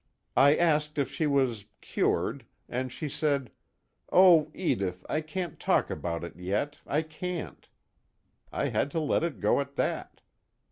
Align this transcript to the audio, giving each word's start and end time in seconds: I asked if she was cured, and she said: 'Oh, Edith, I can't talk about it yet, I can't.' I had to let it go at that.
I 0.35 0.55
asked 0.55 0.97
if 0.97 1.11
she 1.11 1.27
was 1.27 1.67
cured, 1.79 2.47
and 2.67 2.91
she 2.91 3.07
said: 3.07 3.51
'Oh, 4.11 4.49
Edith, 4.55 5.05
I 5.07 5.21
can't 5.21 5.59
talk 5.59 5.91
about 5.91 6.23
it 6.23 6.37
yet, 6.39 6.79
I 6.87 7.03
can't.' 7.03 7.69
I 8.51 8.69
had 8.69 8.89
to 8.97 8.99
let 8.99 9.21
it 9.23 9.39
go 9.39 9.59
at 9.59 9.75
that. 9.75 10.21